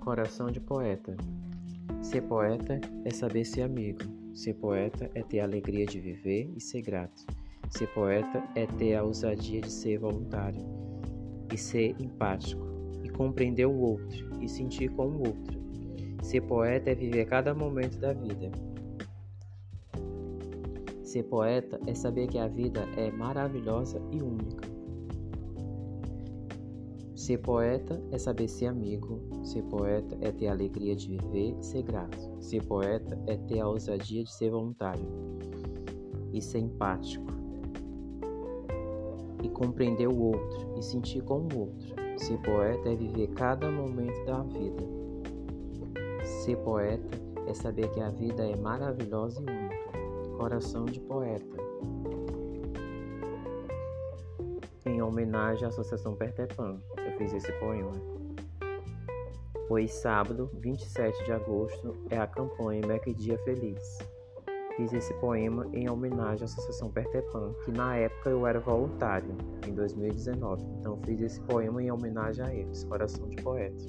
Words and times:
Coração 0.00 0.50
de 0.50 0.58
poeta. 0.58 1.14
Ser 2.00 2.22
poeta 2.22 2.80
é 3.04 3.10
saber 3.10 3.44
ser 3.44 3.62
amigo. 3.62 4.00
Ser 4.34 4.54
poeta 4.54 5.10
é 5.14 5.22
ter 5.22 5.40
a 5.40 5.44
alegria 5.44 5.84
de 5.84 6.00
viver 6.00 6.50
e 6.56 6.60
ser 6.60 6.80
grato. 6.80 7.26
Ser 7.68 7.86
poeta 7.88 8.42
é 8.54 8.66
ter 8.66 8.94
a 8.94 9.04
ousadia 9.04 9.60
de 9.60 9.70
ser 9.70 9.98
voluntário 9.98 10.64
e 11.52 11.58
ser 11.58 11.94
empático 12.00 12.62
e 13.04 13.10
compreender 13.10 13.66
o 13.66 13.78
outro 13.78 14.26
e 14.40 14.48
sentir 14.48 14.88
com 14.88 15.06
o 15.06 15.18
outro. 15.18 15.60
Ser 16.22 16.40
poeta 16.40 16.90
é 16.90 16.94
viver 16.94 17.26
cada 17.26 17.54
momento 17.54 17.98
da 17.98 18.14
vida. 18.14 18.50
Ser 21.02 21.24
poeta 21.24 21.78
é 21.86 21.94
saber 21.94 22.26
que 22.26 22.38
a 22.38 22.48
vida 22.48 22.88
é 22.96 23.10
maravilhosa 23.10 24.00
e 24.10 24.22
única. 24.22 24.79
Ser 27.30 27.38
poeta 27.38 28.02
é 28.10 28.18
saber 28.18 28.48
ser 28.48 28.66
amigo. 28.66 29.20
Ser 29.44 29.62
poeta 29.62 30.18
é 30.20 30.32
ter 30.32 30.48
a 30.48 30.50
alegria 30.50 30.96
de 30.96 31.16
viver 31.16 31.54
ser 31.60 31.84
grato. 31.84 32.18
Ser 32.40 32.60
poeta 32.64 33.16
é 33.28 33.36
ter 33.36 33.60
a 33.60 33.68
ousadia 33.68 34.24
de 34.24 34.32
ser 34.32 34.50
voluntário 34.50 35.06
e 36.32 36.42
ser 36.42 36.58
empático 36.58 37.24
e 39.44 39.48
compreender 39.48 40.08
o 40.08 40.20
outro 40.20 40.74
e 40.76 40.82
sentir 40.82 41.22
com 41.22 41.42
o 41.42 41.56
outro. 41.56 41.94
Ser 42.16 42.36
poeta 42.38 42.88
é 42.88 42.96
viver 42.96 43.28
cada 43.28 43.70
momento 43.70 44.24
da 44.24 44.42
vida. 44.42 44.82
Ser 46.24 46.56
poeta 46.56 47.16
é 47.46 47.54
saber 47.54 47.92
que 47.92 48.00
a 48.00 48.10
vida 48.10 48.42
é 48.42 48.56
maravilhosa 48.56 49.40
e 49.40 49.44
única. 49.44 50.36
Coração 50.36 50.84
de 50.84 50.98
poeta. 50.98 51.56
Em 54.90 55.00
homenagem 55.00 55.64
à 55.64 55.68
Associação 55.68 56.16
Pertepan, 56.16 56.76
eu 56.98 57.16
fiz 57.16 57.32
esse 57.32 57.52
poema. 57.60 57.92
Pois 59.68 59.92
sábado, 59.94 60.50
27 60.54 61.24
de 61.24 61.30
agosto, 61.30 61.96
é 62.10 62.18
a 62.18 62.26
campanha 62.26 62.84
Mac 62.84 63.04
Dia 63.14 63.38
Feliz. 63.44 63.98
Fiz 64.76 64.92
esse 64.92 65.14
poema 65.14 65.64
em 65.72 65.88
homenagem 65.88 66.42
à 66.42 66.44
Associação 66.44 66.90
Pertepan, 66.90 67.54
que 67.64 67.70
na 67.70 67.94
época 67.98 68.30
eu 68.30 68.44
era 68.44 68.58
voluntário, 68.58 69.32
em 69.64 69.72
2019. 69.72 70.64
Então 70.80 70.98
fiz 71.04 71.20
esse 71.20 71.40
poema 71.42 71.80
em 71.80 71.92
homenagem 71.92 72.44
a 72.44 72.52
eles, 72.52 72.82
Coração 72.82 73.28
de 73.28 73.36
Poeta. 73.36 73.84